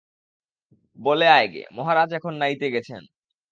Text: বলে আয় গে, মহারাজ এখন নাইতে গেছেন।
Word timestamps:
বলে 0.99 1.27
আয় 1.29 1.47
গে, 1.53 1.63
মহারাজ 1.73 2.09
এখন 2.13 2.33
নাইতে 2.41 2.67
গেছেন। 2.75 3.01